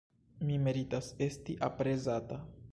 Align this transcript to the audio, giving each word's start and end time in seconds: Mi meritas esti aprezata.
Mi 0.47 0.57
meritas 0.67 1.11
esti 1.27 1.59
aprezata. 1.71 2.45